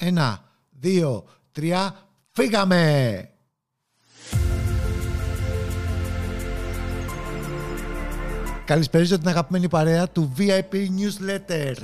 Ένα, 0.00 0.44
δύο, 0.70 1.24
τρία, 1.52 1.94
φύγαμε! 2.30 3.30
Καλησπέριζω 8.64 9.18
την 9.18 9.28
αγαπημένη 9.28 9.68
παρέα 9.68 10.08
του 10.08 10.32
VIP 10.38 10.72
Newsletter. 10.72 11.74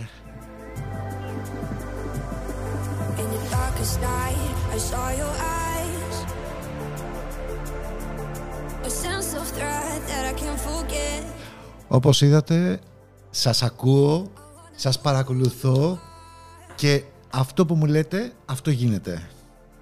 In 3.19 3.29
the 3.35 3.43
darkest 3.51 4.01
night, 4.01 4.55
I 4.75 4.79
saw 4.91 5.07
your 5.21 5.35
eyes. 5.61 6.17
A 8.85 8.91
sense 8.91 9.31
of 9.41 9.47
threat 9.57 10.01
that 10.09 10.25
I 10.31 10.41
can't 10.41 10.61
forget. 10.61 11.25
Όπως 11.89 12.21
είδατε, 12.21 12.81
σας 13.31 13.63
ακούω, 13.63 14.31
σας 14.75 15.01
παρακολουθώ 15.01 15.99
και 16.75 17.03
αυτό 17.35 17.67
που 17.67 17.75
μου 17.75 17.87
λέτε, 17.87 18.33
αυτό 18.47 18.71
γίνεται. 18.71 19.29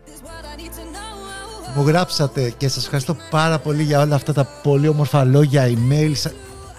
This 0.06 0.08
what 0.08 0.56
I 0.56 0.60
need 0.60 0.70
to 0.70 0.82
know. 0.82 1.76
Μου 1.76 1.86
γράψατε 1.86 2.50
και 2.50 2.68
σας 2.68 2.84
ευχαριστώ 2.84 3.16
πάρα 3.30 3.58
πολύ 3.58 3.82
για 3.82 4.00
όλα 4.00 4.14
αυτά 4.14 4.32
τα 4.32 4.44
πολύ 4.62 4.88
όμορφα 4.88 5.24
λόγια, 5.24 5.68
emails, 5.68 6.30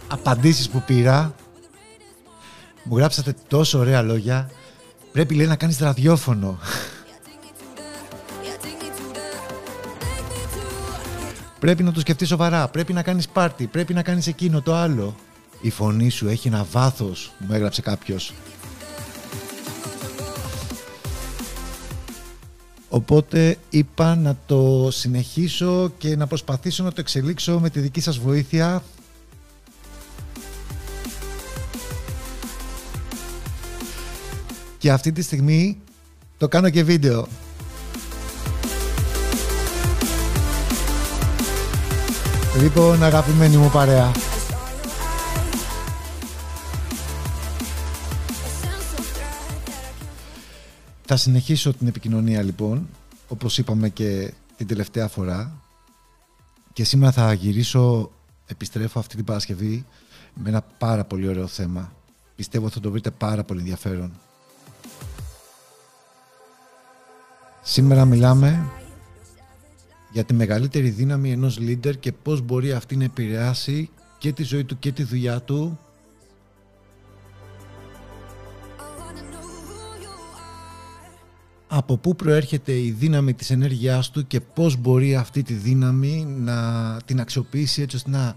απαντήσεις 0.07 0.69
που 0.69 0.83
πήρα. 0.85 1.35
Μου 2.83 2.97
γράψατε 2.97 3.35
τόσο 3.47 3.79
ωραία 3.79 4.01
λόγια. 4.01 4.49
Πρέπει 5.11 5.35
λέει 5.35 5.47
να 5.47 5.55
κάνεις 5.55 5.79
ραδιόφωνο. 5.79 6.57
Yeah, 8.43 8.65
take 8.65 8.81
me 8.81 8.89
to 8.89 9.13
the, 9.15 9.25
take 9.99 10.27
me 10.31 10.41
to. 10.53 11.59
Πρέπει 11.59 11.83
να 11.83 11.91
το 11.91 11.99
σκεφτείς 11.99 12.27
σοβαρά. 12.27 12.67
Πρέπει 12.67 12.93
να 12.93 13.01
κάνεις 13.01 13.27
πάρτι. 13.27 13.67
Πρέπει 13.67 13.93
να 13.93 14.01
κάνεις 14.01 14.27
εκείνο 14.27 14.61
το 14.61 14.75
άλλο. 14.75 15.15
Η 15.61 15.69
φωνή 15.69 16.09
σου 16.09 16.27
έχει 16.27 16.47
ένα 16.47 16.65
βάθος, 16.71 17.31
μου 17.37 17.53
έγραψε 17.53 17.81
κάποιος. 17.81 18.33
Οπότε 22.93 23.57
είπα 23.69 24.15
να 24.15 24.37
το 24.45 24.89
συνεχίσω 24.91 25.91
και 25.97 26.15
να 26.15 26.27
προσπαθήσω 26.27 26.83
να 26.83 26.89
το 26.89 26.95
εξελίξω 26.99 27.59
με 27.59 27.69
τη 27.69 27.79
δική 27.79 28.01
σας 28.01 28.17
βοήθεια. 28.17 28.83
Και 34.77 34.91
αυτή 34.91 35.11
τη 35.11 35.21
στιγμή 35.21 35.77
το 36.37 36.47
κάνω 36.47 36.69
και 36.69 36.83
βίντεο. 36.83 37.27
Λοιπόν, 42.59 43.03
αγαπημένη 43.03 43.57
μου 43.57 43.69
παρέα. 43.69 44.11
Θα 51.05 51.15
συνεχίσω 51.17 51.73
την 51.73 51.87
επικοινωνία 51.87 52.41
λοιπόν, 52.41 52.87
όπως 53.27 53.57
είπαμε 53.57 53.89
και 53.89 54.33
την 54.57 54.67
τελευταία 54.67 55.07
φορά. 55.07 55.61
Και 56.73 56.83
σήμερα 56.83 57.11
θα 57.11 57.33
γυρίσω, 57.33 58.11
επιστρέφω 58.45 58.99
αυτή 58.99 59.15
την 59.15 59.25
Παρασκευή 59.25 59.85
με 60.33 60.49
ένα 60.49 60.61
πάρα 60.61 61.03
πολύ 61.03 61.27
ωραίο 61.27 61.47
θέμα. 61.47 61.93
Πιστεύω 62.35 62.69
θα 62.69 62.79
το 62.79 62.91
βρείτε 62.91 63.11
πάρα 63.11 63.43
πολύ 63.43 63.59
ενδιαφέρον. 63.59 64.11
Σήμερα 67.61 68.05
μιλάμε 68.05 68.71
για 70.11 70.23
τη 70.23 70.33
μεγαλύτερη 70.33 70.89
δύναμη 70.89 71.31
ενός 71.31 71.59
leader 71.59 71.97
και 71.99 72.11
πώς 72.11 72.41
μπορεί 72.41 72.71
αυτή 72.71 72.95
να 72.95 73.03
επηρεάσει 73.03 73.89
και 74.17 74.31
τη 74.31 74.43
ζωή 74.43 74.63
του 74.63 74.79
και 74.79 74.91
τη 74.91 75.03
δουλειά 75.03 75.41
του 75.41 75.79
από 81.75 81.97
πού 81.97 82.15
προέρχεται 82.15 82.79
η 82.79 82.91
δύναμη 82.91 83.33
της 83.33 83.49
ενέργειάς 83.49 84.09
του 84.09 84.27
και 84.27 84.39
πώς 84.39 84.77
μπορεί 84.77 85.15
αυτή 85.15 85.43
τη 85.43 85.53
δύναμη 85.53 86.25
να 86.39 86.97
την 87.05 87.19
αξιοποιήσει 87.19 87.81
έτσι 87.81 87.95
ώστε 87.95 88.09
να 88.09 88.35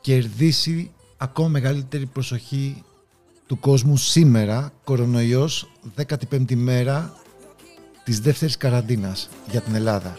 κερδίσει 0.00 0.90
ακόμα 1.16 1.48
μεγαλύτερη 1.48 2.06
προσοχή 2.06 2.82
του 3.46 3.58
κόσμου 3.58 3.96
σήμερα, 3.96 4.72
κορονοϊός, 4.84 5.70
15η 5.96 6.54
μέρα 6.54 7.14
της 8.04 8.20
δεύτερης 8.20 8.56
καραντίνας 8.56 9.28
για 9.50 9.60
την 9.60 9.74
Ελλάδα. 9.74 10.16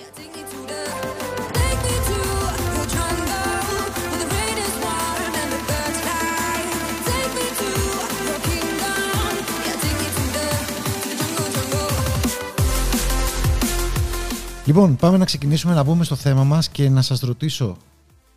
Λοιπόν, 14.65 14.95
πάμε 14.95 15.17
να 15.17 15.25
ξεκινήσουμε 15.25 15.73
να 15.73 15.83
μπούμε 15.83 16.03
στο 16.03 16.15
θέμα 16.15 16.43
μας 16.43 16.69
και 16.69 16.89
να 16.89 17.01
σας 17.01 17.19
ρωτήσω 17.19 17.77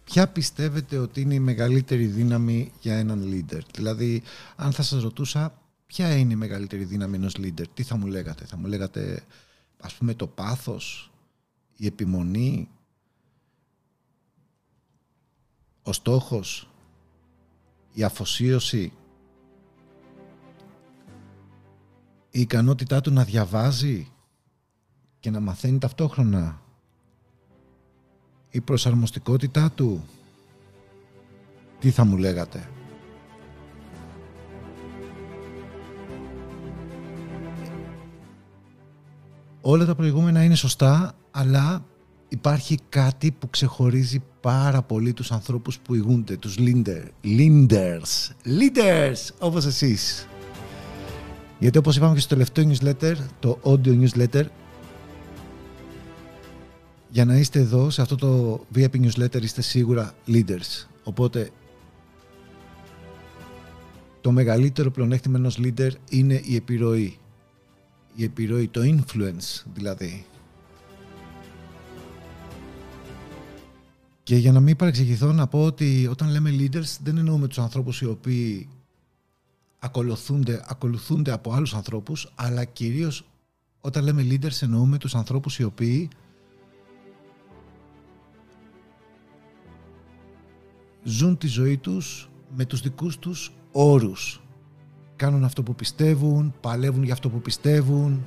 ποια 0.04 0.28
πιστεύετε 0.28 0.98
ότι 0.98 1.20
είναι 1.20 1.34
η 1.34 1.38
μεγαλύτερη 1.38 2.06
δύναμη 2.06 2.72
για 2.80 2.96
έναν 2.98 3.22
leader; 3.24 3.60
Δηλαδή, 3.74 4.22
αν 4.56 4.72
θα 4.72 4.82
σας 4.82 5.02
ρωτούσα 5.02 5.58
ποια 5.86 6.16
είναι 6.16 6.32
η 6.32 6.36
μεγαλύτερη 6.36 6.84
δύναμη 6.84 7.16
ενός 7.16 7.36
leader, 7.38 7.64
τι 7.74 7.82
θα 7.82 7.96
μου 7.96 8.06
λέγατε; 8.06 8.44
Θα 8.44 8.56
μου 8.56 8.66
λέγατε, 8.66 9.22
ας 9.80 9.94
πούμε, 9.94 10.14
το 10.14 10.26
πάθος, 10.26 11.10
η 11.76 11.86
επιμονή, 11.86 12.68
ο 15.82 15.92
στόχος, 15.92 16.70
η 17.92 18.02
αφοσίωση, 18.02 18.92
η 22.30 22.40
ικανότητά 22.40 23.00
του 23.00 23.10
να 23.12 23.24
διαβάζει, 23.24 24.10
και 25.26 25.32
να 25.32 25.40
μαθαίνει 25.40 25.78
ταυτόχρονα 25.78 26.60
η 28.50 28.60
προσαρμοστικότητά 28.60 29.70
του 29.74 30.04
τι 31.78 31.90
θα 31.90 32.04
μου 32.04 32.16
λέγατε; 32.16 32.68
Όλα 39.60 39.84
τα 39.84 39.94
προηγούμενα 39.94 40.42
είναι 40.42 40.54
σωστά 40.54 41.14
αλλά 41.30 41.84
υπάρχει 42.28 42.78
κάτι 42.88 43.32
που 43.32 43.50
ξεχωρίζει 43.50 44.22
πάρα 44.40 44.82
πολύ 44.82 45.12
τους 45.12 45.32
ανθρώπους 45.32 45.78
που 45.78 45.94
ηγούνται 45.94 46.36
τους 46.36 46.56
leader, 46.58 47.04
leaders 47.24 48.30
leaders 48.44 49.34
όπως 49.38 49.64
εσείς. 49.64 50.28
Γιατί 51.58 51.78
όπως 51.78 51.96
είπαμε 51.96 52.14
και 52.14 52.20
στο 52.20 52.28
τελευταίο 52.28 52.70
newsletter 52.70 53.16
το 53.40 53.58
audio 53.62 54.06
newsletter 54.06 54.44
για 57.16 57.24
να 57.24 57.36
είστε 57.36 57.58
εδώ 57.58 57.90
σε 57.90 58.02
αυτό 58.02 58.16
το 58.16 58.60
VIP 58.74 58.90
newsletter 58.90 59.42
είστε 59.42 59.62
σίγουρα 59.62 60.14
leaders. 60.26 60.86
Οπότε 61.04 61.50
το 64.20 64.32
μεγαλύτερο 64.32 64.90
πλεονέκτημα 64.90 65.38
ενός 65.38 65.58
leader 65.62 65.90
είναι 66.10 66.40
η 66.44 66.54
επιρροή. 66.54 67.18
Η 68.14 68.24
επιρροή, 68.24 68.68
το 68.68 68.80
influence 68.84 69.64
δηλαδή. 69.74 70.26
Και 74.22 74.36
για 74.36 74.52
να 74.52 74.60
μην 74.60 74.76
παρεξηγηθώ 74.76 75.32
να 75.32 75.46
πω 75.46 75.64
ότι 75.64 76.06
όταν 76.10 76.30
λέμε 76.30 76.50
leaders 76.58 76.96
δεν 77.02 77.16
εννοούμε 77.16 77.46
τους 77.46 77.58
ανθρώπους 77.58 78.00
οι 78.00 78.06
οποίοι 78.06 78.68
ακολουθούνται, 79.78 80.64
ακολουθούνται 80.68 81.32
από 81.32 81.52
άλλους 81.52 81.74
ανθρώπους 81.74 82.32
αλλά 82.34 82.64
κυρίως 82.64 83.24
όταν 83.80 84.04
λέμε 84.04 84.26
leaders 84.30 84.62
εννοούμε 84.62 84.98
τους 84.98 85.14
ανθρώπους 85.14 85.58
οι 85.58 85.64
οποίοι 85.64 86.08
ζουν 91.06 91.38
τη 91.38 91.46
ζωή 91.46 91.76
τους 91.78 92.30
με 92.56 92.64
τους 92.64 92.80
δικούς 92.80 93.18
τους 93.18 93.52
όρους. 93.72 94.40
Κάνουν 95.16 95.44
αυτό 95.44 95.62
που 95.62 95.74
πιστεύουν, 95.74 96.54
παλεύουν 96.60 97.02
για 97.02 97.12
αυτό 97.12 97.30
που 97.30 97.40
πιστεύουν, 97.40 98.24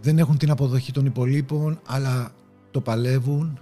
δεν 0.00 0.18
έχουν 0.18 0.38
την 0.38 0.50
αποδοχή 0.50 0.92
των 0.92 1.06
υπολείπων, 1.06 1.80
αλλά 1.86 2.34
το 2.70 2.80
παλεύουν. 2.80 3.58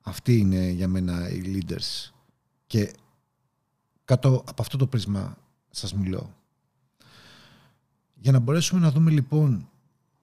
Αυτοί 0.00 0.38
είναι 0.38 0.68
για 0.68 0.88
μένα 0.88 1.30
οι 1.30 1.42
leaders. 1.44 2.12
Και 2.66 2.92
κάτω 4.04 4.44
από 4.48 4.62
αυτό 4.62 4.76
το 4.76 4.86
πρίσμα 4.86 5.36
σας 5.70 5.94
μιλώ. 5.94 6.34
Για 8.14 8.32
να 8.32 8.38
μπορέσουμε 8.38 8.80
να 8.80 8.90
δούμε 8.90 9.10
λοιπόν 9.10 9.68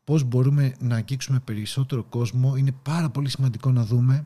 πώς 0.03 0.23
μπορούμε 0.23 0.75
να 0.79 0.95
αγγίξουμε 0.95 1.39
περισσότερο 1.39 2.03
κόσμο 2.03 2.55
είναι 2.55 2.71
πάρα 2.71 3.09
πολύ 3.09 3.29
σημαντικό 3.29 3.71
να 3.71 3.85
δούμε 3.85 4.25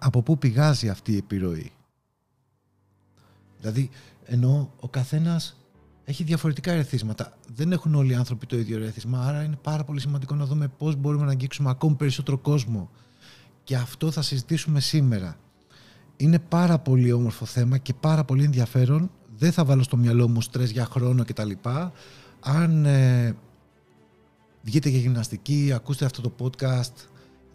από 0.00 0.22
πού 0.22 0.38
πηγάζει 0.38 0.88
αυτή 0.88 1.12
η 1.12 1.16
επιρροή; 1.16 1.72
Δηλαδή, 3.60 3.90
ενώ 4.24 4.72
ο 4.80 4.88
καθένας 4.88 5.56
έχει 6.04 6.24
διαφορετικά 6.24 6.72
ερεθίσματα. 6.72 7.32
Δεν 7.54 7.72
έχουν 7.72 7.94
όλοι 7.94 8.12
οι 8.12 8.14
άνθρωποι 8.14 8.46
το 8.46 8.58
ίδιο 8.58 8.76
ερεθίσμα, 8.76 9.26
άρα 9.26 9.42
είναι 9.42 9.58
πάρα 9.62 9.84
πολύ 9.84 10.00
σημαντικό 10.00 10.34
να 10.34 10.44
δούμε 10.44 10.68
πώς 10.68 10.96
μπορούμε 10.96 11.24
να 11.24 11.30
αγγίξουμε 11.30 11.70
ακόμη 11.70 11.94
περισσότερο 11.94 12.38
κόσμο. 12.38 12.90
Και 13.64 13.76
αυτό 13.76 14.10
θα 14.10 14.22
συζητήσουμε 14.22 14.80
σήμερα. 14.80 15.36
Είναι 16.16 16.38
πάρα 16.38 16.78
πολύ 16.78 17.12
όμορφο 17.12 17.44
θέμα 17.44 17.78
και 17.78 17.94
πάρα 17.94 18.24
πολύ 18.24 18.44
ενδιαφέρον, 18.44 19.10
δεν 19.36 19.52
θα 19.52 19.64
βάλω 19.64 19.82
στο 19.82 19.96
μυαλό 19.96 20.28
μου 20.28 20.40
στρες 20.40 20.70
για 20.70 20.84
χρόνο 20.84 21.24
κτλ. 21.24 21.50
Αν 22.40 22.84
ε, 22.84 23.36
βγείτε 24.62 24.88
για 24.88 24.98
γυμναστική, 24.98 25.72
ακούστε 25.74 26.04
αυτό 26.04 26.20
το 26.20 26.32
podcast, 26.38 26.94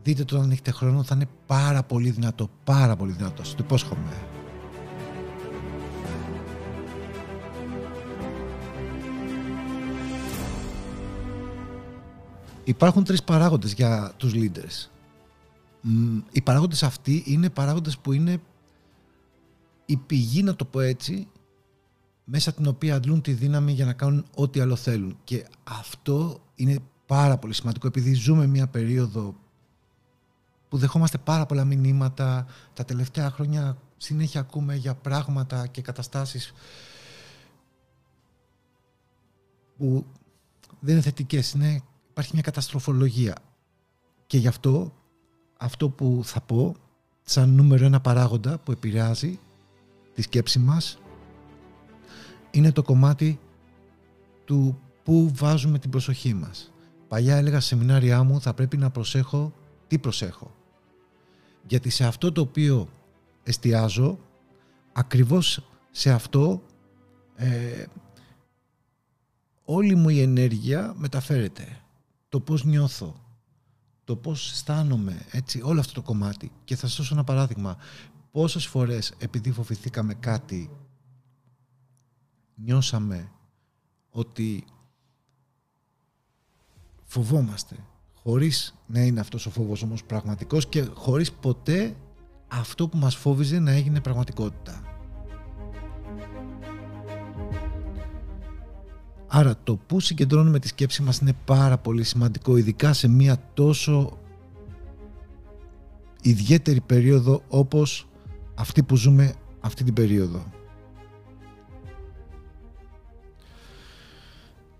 δείτε 0.05 0.23
το 0.23 0.39
αν 0.39 0.51
έχετε 0.51 0.71
χρόνο, 0.71 1.03
θα 1.03 1.15
είναι 1.15 1.27
πάρα 1.45 1.83
πολύ 1.83 2.09
δυνατό, 2.09 2.49
πάρα 2.63 2.95
πολύ 2.95 3.11
δυνατό. 3.11 3.43
Σας 3.43 3.55
το 3.55 3.63
υπόσχομαι. 3.65 4.27
Υπάρχουν 12.63 13.03
τρεις 13.03 13.23
παράγοντες 13.23 13.73
για 13.73 14.13
τους 14.17 14.33
leaders. 14.35 14.89
Μ, 15.81 16.17
Οι 16.31 16.41
παράγοντες 16.41 16.83
αυτοί 16.83 17.23
είναι 17.25 17.49
παράγοντες 17.49 17.97
που 17.97 18.11
είναι 18.11 18.41
η 19.85 19.97
πηγή, 19.97 20.43
να 20.43 20.55
το 20.55 20.65
πω 20.65 20.79
έτσι, 20.79 21.27
μέσα 22.23 22.53
την 22.53 22.67
οποία 22.67 22.95
αντλούν 22.95 23.21
τη 23.21 23.31
δύναμη 23.31 23.71
για 23.71 23.85
να 23.85 23.93
κάνουν 23.93 24.25
ό,τι 24.35 24.59
άλλο 24.59 24.75
θέλουν. 24.75 25.17
Και 25.23 25.45
αυτό 25.63 26.41
είναι 26.55 26.77
πάρα 27.05 27.37
πολύ 27.37 27.53
σημαντικό 27.53 27.87
επειδή 27.87 28.13
ζούμε 28.13 28.47
μια 28.47 28.67
περίοδο 28.67 29.35
που 30.75 30.81
δεχόμαστε 30.81 31.17
πάρα 31.17 31.45
πολλά 31.45 31.65
μηνύματα. 31.65 32.45
Τα 32.73 32.85
τελευταία 32.85 33.29
χρόνια 33.29 33.77
συνέχεια 33.97 34.39
ακούμε 34.39 34.75
για 34.75 34.95
πράγματα 34.95 35.67
και 35.67 35.81
καταστάσεις 35.81 36.53
που 39.77 40.05
δεν 40.79 40.93
είναι 40.93 41.03
θετικές. 41.03 41.51
Είναι, 41.51 41.81
υπάρχει 42.09 42.31
μια 42.33 42.41
καταστροφολογία. 42.41 43.35
Και 44.27 44.37
γι' 44.37 44.47
αυτό, 44.47 44.93
αυτό 45.57 45.89
που 45.89 46.21
θα 46.23 46.41
πω, 46.41 46.75
σαν 47.23 47.49
νούμερο 47.49 47.85
ένα 47.85 47.99
παράγοντα 48.01 48.57
που 48.57 48.71
επηρεάζει 48.71 49.39
τη 50.13 50.21
σκέψη 50.21 50.59
μας, 50.59 50.97
είναι 52.51 52.71
το 52.71 52.81
κομμάτι 52.81 53.39
του 54.45 54.79
πού 55.03 55.31
βάζουμε 55.33 55.79
την 55.79 55.89
προσοχή 55.89 56.33
μας. 56.33 56.71
Παλιά 57.07 57.35
έλεγα 57.35 57.59
σε 57.59 57.67
σεμινάρια 57.67 58.23
μου 58.23 58.41
θα 58.41 58.53
πρέπει 58.53 58.77
να 58.77 58.89
προσέχω 58.89 59.53
τι 59.87 59.99
προσέχω. 59.99 60.63
Γιατί 61.67 61.89
σε 61.89 62.05
αυτό 62.05 62.31
το 62.31 62.41
οποίο 62.41 62.89
εστιάζω, 63.43 64.19
ακριβώς 64.93 65.61
σε 65.91 66.11
αυτό 66.11 66.61
ε, 67.35 67.85
όλη 69.65 69.95
μου 69.95 70.09
η 70.09 70.21
ενέργεια 70.21 70.93
μεταφέρεται. 70.97 71.79
Το 72.29 72.39
πώς 72.39 72.63
νιώθω, 72.63 73.15
το 74.03 74.15
πώς 74.15 74.51
αισθάνομαι, 74.51 75.25
έτσι, 75.31 75.61
όλο 75.63 75.79
αυτό 75.79 75.93
το 75.93 76.01
κομμάτι. 76.01 76.51
Και 76.63 76.75
θα 76.75 76.87
σας 76.87 76.97
δώσω 76.97 77.13
ένα 77.13 77.23
παράδειγμα. 77.23 77.77
Πόσες 78.31 78.65
φορές 78.65 79.13
επειδή 79.17 79.51
φοβηθήκαμε 79.51 80.13
κάτι 80.13 80.69
νιώσαμε 82.55 83.31
ότι 84.09 84.65
φοβόμαστε 87.03 87.75
χωρίς 88.27 88.75
να 88.87 88.99
είναι 88.99 89.19
αυτός 89.19 89.45
ο 89.45 89.49
φόβος 89.49 89.83
όμως 89.83 90.03
πραγματικός 90.03 90.67
και 90.67 90.83
χωρίς 90.93 91.31
ποτέ 91.31 91.95
αυτό 92.47 92.87
που 92.87 92.97
μας 92.97 93.15
φόβιζε 93.15 93.59
να 93.59 93.71
έγινε 93.71 93.99
πραγματικότητα. 93.99 94.81
Άρα 99.27 99.55
το 99.63 99.75
που 99.75 99.99
συγκεντρώνουμε 99.99 100.59
τη 100.59 100.67
σκέψη 100.67 101.01
μας 101.01 101.17
είναι 101.17 101.33
πάρα 101.45 101.77
πολύ 101.77 102.03
σημαντικό 102.03 102.57
ειδικά 102.57 102.93
σε 102.93 103.07
μια 103.07 103.37
τόσο 103.53 104.17
ιδιαίτερη 106.21 106.81
περίοδο 106.81 107.41
όπως 107.47 108.07
αυτή 108.55 108.83
που 108.83 108.95
ζούμε 108.95 109.33
αυτή 109.59 109.83
την 109.83 109.93
περίοδο. 109.93 110.45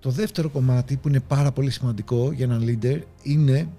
Το 0.05 0.11
δεύτερο 0.11 0.49
κομμάτι 0.49 0.97
που 0.97 1.07
είναι 1.07 1.19
πάρα 1.19 1.51
πολύ 1.51 1.69
σημαντικό 1.69 2.31
για 2.31 2.45
έναν 2.45 2.63
leader 2.67 3.01
είναι 3.23 3.69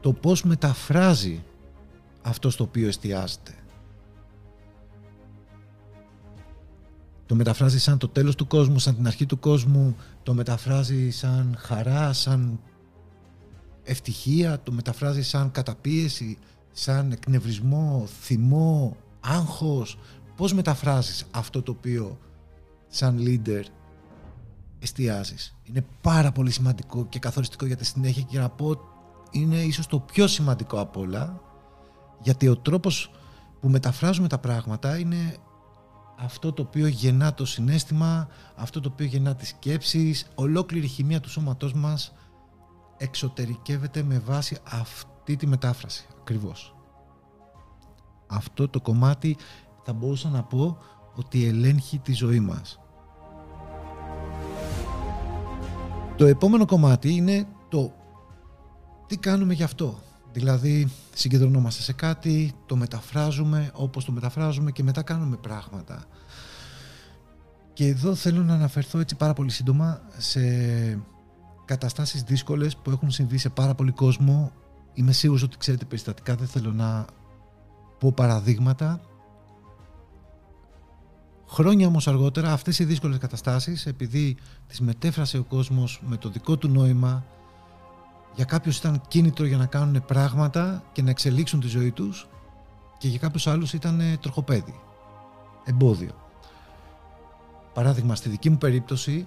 το 0.00 0.12
πώς 0.12 0.42
μεταφράζει 0.42 1.42
αυτό 2.22 2.50
στο 2.50 2.64
οποίο 2.64 2.88
εστιάζεται. 2.88 3.52
Το 7.26 7.34
μεταφράζει 7.34 7.78
σαν 7.78 7.98
το 7.98 8.08
τέλος 8.08 8.34
του 8.34 8.46
κόσμου, 8.46 8.78
σαν 8.78 8.94
την 8.94 9.06
αρχή 9.06 9.26
του 9.26 9.38
κόσμου, 9.38 9.96
το 10.22 10.34
μεταφράζει 10.34 11.10
σαν 11.10 11.56
χαρά, 11.58 12.12
σαν 12.12 12.60
ευτυχία, 13.82 14.60
το 14.62 14.72
μεταφράζει 14.72 15.22
σαν 15.22 15.50
καταπίεση, 15.50 16.38
σαν 16.72 17.12
εκνευρισμό, 17.12 18.06
θυμό, 18.20 18.96
άγχος. 19.20 19.98
Πώς 20.36 20.52
μεταφράζεις 20.52 21.24
αυτό 21.30 21.62
το 21.62 21.72
οποίο 21.72 22.18
σαν 22.88 23.18
leader 23.20 23.62
εστιάζεις. 24.84 25.56
Είναι 25.64 25.84
πάρα 26.00 26.32
πολύ 26.32 26.50
σημαντικό 26.50 27.06
και 27.06 27.18
καθοριστικό 27.18 27.66
για 27.66 27.76
τη 27.76 27.84
συνέχεια 27.84 28.22
και 28.22 28.38
να 28.38 28.48
πω 28.48 28.80
είναι 29.30 29.56
ίσως 29.56 29.86
το 29.86 29.98
πιο 29.98 30.26
σημαντικό 30.26 30.80
από 30.80 31.00
όλα 31.00 31.40
γιατί 32.20 32.48
ο 32.48 32.56
τρόπος 32.56 33.10
που 33.60 33.68
μεταφράζουμε 33.68 34.28
τα 34.28 34.38
πράγματα 34.38 34.98
είναι 34.98 35.36
αυτό 36.18 36.52
το 36.52 36.62
οποίο 36.62 36.86
γεννά 36.86 37.34
το 37.34 37.44
συνέστημα, 37.44 38.28
αυτό 38.56 38.80
το 38.80 38.88
οποίο 38.92 39.06
γεννά 39.06 39.34
τις 39.34 39.48
σκέψεις, 39.48 40.26
ολόκληρη 40.34 40.84
η 40.84 40.88
χημεία 40.88 41.20
του 41.20 41.30
σώματός 41.30 41.72
μας 41.72 42.12
εξωτερικεύεται 42.96 44.02
με 44.02 44.18
βάση 44.18 44.58
αυτή 44.64 45.36
τη 45.36 45.46
μετάφραση 45.46 46.06
ακριβώς. 46.20 46.74
Αυτό 48.26 48.68
το 48.68 48.80
κομμάτι 48.80 49.36
θα 49.84 49.92
μπορούσα 49.92 50.28
να 50.28 50.42
πω 50.42 50.78
ότι 51.14 51.46
ελέγχει 51.46 51.98
τη 51.98 52.12
ζωή 52.12 52.40
μας. 52.40 52.78
Το 56.16 56.26
επόμενο 56.26 56.66
κομμάτι 56.66 57.14
είναι 57.14 57.46
το 57.68 57.92
τι 59.06 59.16
κάνουμε 59.16 59.54
γι' 59.54 59.62
αυτό. 59.62 59.98
Δηλαδή 60.32 60.88
συγκεντρωνόμαστε 61.14 61.82
σε 61.82 61.92
κάτι, 61.92 62.52
το 62.66 62.76
μεταφράζουμε 62.76 63.70
όπως 63.74 64.04
το 64.04 64.12
μεταφράζουμε 64.12 64.70
και 64.70 64.82
μετά 64.82 65.02
κάνουμε 65.02 65.36
πράγματα. 65.36 66.04
Και 67.72 67.86
εδώ 67.86 68.14
θέλω 68.14 68.42
να 68.42 68.54
αναφερθώ 68.54 68.98
έτσι 68.98 69.16
πάρα 69.16 69.32
πολύ 69.32 69.50
σύντομα 69.50 70.00
σε 70.16 70.40
καταστάσεις 71.64 72.22
δύσκολες 72.22 72.76
που 72.76 72.90
έχουν 72.90 73.10
συμβεί 73.10 73.38
σε 73.38 73.48
πάρα 73.48 73.74
πολύ 73.74 73.90
κόσμο. 73.90 74.52
Είμαι 74.94 75.12
σίγουρος 75.12 75.42
ότι 75.42 75.56
ξέρετε 75.56 75.84
περιστατικά, 75.84 76.34
δεν 76.34 76.46
θέλω 76.46 76.72
να 76.72 77.04
πω 77.98 78.12
παραδείγματα. 78.12 79.00
Χρόνια 81.48 81.86
όμως 81.86 82.08
αργότερα 82.08 82.52
αυτές 82.52 82.78
οι 82.78 82.84
δύσκολες 82.84 83.18
καταστάσεις 83.18 83.86
επειδή 83.86 84.36
τις 84.66 84.80
μετέφρασε 84.80 85.38
ο 85.38 85.42
κόσμος 85.42 86.00
με 86.06 86.16
το 86.16 86.28
δικό 86.28 86.56
του 86.56 86.68
νόημα 86.68 87.24
για 88.34 88.44
κάποιους 88.44 88.78
ήταν 88.78 89.02
κίνητρο 89.08 89.46
για 89.46 89.56
να 89.56 89.66
κάνουν 89.66 90.04
πράγματα 90.04 90.82
και 90.92 91.02
να 91.02 91.10
εξελίξουν 91.10 91.60
τη 91.60 91.68
ζωή 91.68 91.90
τους 91.90 92.28
και 92.98 93.08
για 93.08 93.18
κάποιους 93.18 93.46
άλλους 93.46 93.72
ήταν 93.72 94.18
τροχοπέδι, 94.20 94.80
εμπόδιο. 95.64 96.10
Παράδειγμα, 97.74 98.14
στη 98.14 98.28
δική 98.28 98.50
μου 98.50 98.58
περίπτωση, 98.58 99.26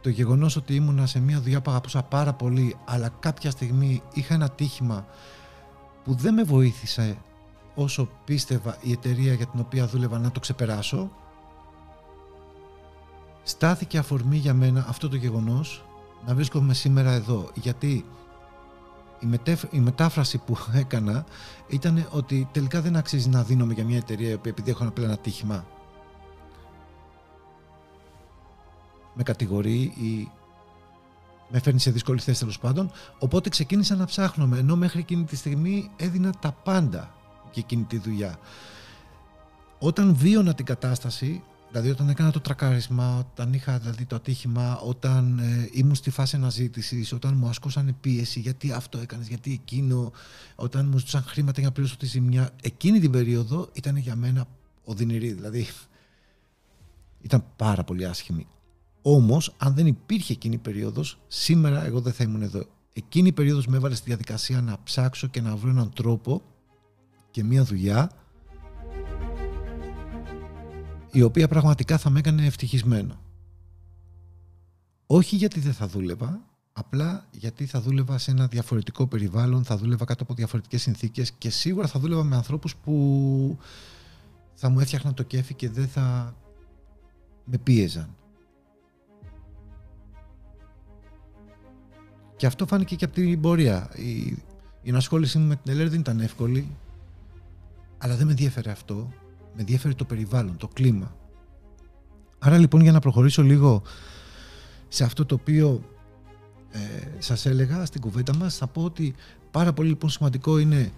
το 0.00 0.08
γεγονός 0.08 0.56
ότι 0.56 0.74
ήμουνα 0.74 1.06
σε 1.06 1.20
μια 1.20 1.40
δουλειά 1.40 1.60
που 1.60 1.70
αγαπούσα 1.70 2.02
πάρα 2.02 2.32
πολύ, 2.32 2.76
αλλά 2.84 3.08
κάποια 3.20 3.50
στιγμή 3.50 4.02
είχα 4.12 4.34
ένα 4.34 4.50
τύχημα 4.50 5.06
που 6.04 6.14
δεν 6.14 6.34
με 6.34 6.42
βοήθησε 6.42 7.16
όσο 7.74 8.08
πίστευα 8.24 8.76
η 8.80 8.92
εταιρεία 8.92 9.32
για 9.32 9.46
την 9.46 9.60
οποία 9.60 9.86
δούλευα 9.86 10.18
να 10.18 10.30
το 10.30 10.40
ξεπεράσω, 10.40 11.10
στάθηκε 13.44 13.98
αφορμή 13.98 14.36
για 14.36 14.54
μένα 14.54 14.84
αυτό 14.88 15.08
το 15.08 15.16
γεγονός 15.16 15.84
να 16.26 16.34
βρίσκομαι 16.34 16.74
σήμερα 16.74 17.12
εδώ. 17.12 17.50
Γιατί 17.54 18.04
η, 19.20 19.26
μετέφ- 19.26 19.72
η 19.72 19.78
μετάφραση 19.78 20.38
που 20.38 20.56
έκανα 20.82 21.24
ήταν 21.68 22.06
ότι 22.10 22.48
τελικά 22.52 22.80
δεν 22.80 22.96
αξίζει 22.96 23.28
να 23.28 23.42
δίνομαι 23.42 23.72
για 23.72 23.84
μια 23.84 23.96
εταιρεία 23.96 24.30
η 24.30 24.34
οποία 24.34 24.50
επειδή 24.50 24.70
έχω 24.70 24.86
απλά 24.86 25.04
ένα 25.04 25.16
τύχημα 25.16 25.64
με 29.14 29.22
κατηγορεί 29.22 29.80
ή 29.80 30.30
με 31.48 31.60
φέρνει 31.60 31.80
σε 31.80 31.90
δύσκολη 31.90 32.20
θέση 32.20 32.38
τέλος 32.38 32.58
πάντων. 32.58 32.90
Οπότε 33.18 33.48
ξεκίνησα 33.48 33.96
να 33.96 34.04
ψάχνω, 34.04 34.56
ενώ 34.56 34.76
μέχρι 34.76 34.98
εκείνη 35.00 35.24
τη 35.24 35.36
στιγμή 35.36 35.90
έδινα 35.96 36.32
τα 36.40 36.52
πάντα 36.52 37.14
για 37.52 37.62
εκείνη 37.64 37.82
τη 37.82 37.98
δουλειά. 37.98 38.38
Όταν 39.78 40.14
βίωνα 40.14 40.54
την 40.54 40.64
κατάσταση, 40.64 41.42
δηλαδή 41.74 41.92
όταν 41.92 42.08
έκανα 42.08 42.30
το 42.30 42.40
τρακάρισμα, 42.40 43.18
όταν 43.18 43.52
είχα 43.52 43.78
δηλαδή 43.78 44.04
το 44.04 44.16
ατύχημα, 44.16 44.78
όταν 44.78 45.38
ε, 45.38 45.68
ήμουν 45.72 45.94
στη 45.94 46.10
φάση 46.10 46.36
αναζήτησης, 46.36 47.12
όταν 47.12 47.36
μου 47.36 47.48
ασκούσαν 47.48 47.96
πίεση, 48.00 48.40
γιατί 48.40 48.72
αυτό 48.72 48.98
έκανες, 48.98 49.28
γιατί 49.28 49.52
εκείνο, 49.52 50.12
όταν 50.54 50.86
μου 50.86 50.98
ζητούσαν 50.98 51.22
χρήματα 51.22 51.60
για 51.60 51.68
να 51.68 51.74
πληρώσω 51.74 51.96
τη 51.96 52.06
ζημιά, 52.06 52.50
εκείνη 52.62 53.00
την 53.00 53.10
περίοδο 53.10 53.68
ήταν 53.72 53.96
για 53.96 54.16
μένα 54.16 54.46
οδυνηρή. 54.84 55.32
Δηλαδή 55.32 55.66
ήταν 57.20 57.44
πάρα 57.56 57.84
πολύ 57.84 58.06
άσχημη. 58.06 58.46
Όμως, 59.02 59.54
αν 59.56 59.74
δεν 59.74 59.86
υπήρχε 59.86 60.32
εκείνη 60.32 60.54
η 60.54 60.58
περίοδος, 60.58 61.18
σήμερα 61.28 61.84
εγώ 61.84 62.00
δεν 62.00 62.12
θα 62.12 62.24
ήμουν 62.24 62.42
εδώ. 62.42 62.64
Εκείνη 62.92 63.28
η 63.28 63.32
περίοδος 63.32 63.66
με 63.66 63.76
έβαλε 63.76 63.94
στη 63.94 64.04
διαδικασία 64.06 64.60
να 64.60 64.76
ψάξω 64.84 65.26
και 65.26 65.40
να 65.40 65.56
βρω 65.56 65.70
έναν 65.70 65.92
τρόπο 65.94 66.42
και 67.30 67.44
μια 67.44 67.64
δουλειά 67.64 68.10
η 71.14 71.22
οποία 71.22 71.48
πραγματικά 71.48 71.98
θα 71.98 72.10
με 72.10 72.18
έκανε 72.18 72.46
ευτυχισμένο. 72.46 73.20
Όχι 75.06 75.36
γιατί 75.36 75.60
δεν 75.60 75.72
θα 75.72 75.86
δούλευα, 75.86 76.40
απλά 76.72 77.26
γιατί 77.30 77.66
θα 77.66 77.80
δούλευα 77.80 78.18
σε 78.18 78.30
ένα 78.30 78.46
διαφορετικό 78.46 79.06
περιβάλλον, 79.06 79.64
θα 79.64 79.76
δούλευα 79.76 80.04
κάτω 80.04 80.22
από 80.22 80.34
διαφορετικές 80.34 80.82
συνθήκες 80.82 81.32
και 81.32 81.50
σίγουρα 81.50 81.86
θα 81.86 82.00
δούλευα 82.00 82.22
με 82.24 82.36
ανθρώπους 82.36 82.76
που 82.76 83.58
θα 84.54 84.68
μου 84.68 84.80
έφτιαχναν 84.80 85.14
το 85.14 85.22
κέφι 85.22 85.54
και 85.54 85.70
δεν 85.70 85.88
θα 85.88 86.36
με 87.44 87.58
πίεζαν. 87.58 88.16
Και 92.36 92.46
αυτό 92.46 92.66
φάνηκε 92.66 92.96
και 92.96 93.04
από 93.04 93.14
την 93.14 93.40
πορεία. 93.40 93.90
Η, 93.96 94.18
η 94.82 94.88
ενασχόλησή 94.88 95.38
μου 95.38 95.46
με 95.46 95.56
την 95.56 95.72
ΕΛΕΡ 95.72 95.88
δεν 95.88 96.00
ήταν 96.00 96.20
εύκολη, 96.20 96.76
αλλά 97.98 98.16
δεν 98.16 98.26
με 98.26 98.32
ενδιαφέρε 98.32 98.70
αυτό. 98.70 99.12
Με 99.54 99.60
ενδιαφέρει 99.60 99.94
το 99.94 100.04
περιβάλλον, 100.04 100.56
το 100.56 100.68
κλίμα. 100.68 101.16
Άρα 102.38 102.58
λοιπόν 102.58 102.80
για 102.80 102.92
να 102.92 102.98
προχωρήσω 102.98 103.42
λίγο 103.42 103.82
σε 104.88 105.04
αυτό 105.04 105.26
το 105.26 105.34
οποίο 105.34 105.82
ε, 106.70 106.78
σας 107.18 107.46
έλεγα 107.46 107.84
στην 107.84 108.00
κουβέντα 108.00 108.36
μας 108.36 108.56
θα 108.56 108.66
πω 108.66 108.82
ότι 108.84 109.14
πάρα 109.50 109.72
πολύ 109.72 109.88
λοιπόν 109.88 110.10
σημαντικό 110.10 110.58
είναι 110.58 110.92